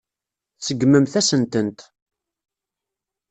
[0.59, 1.79] Tseggmemt-asen-tent.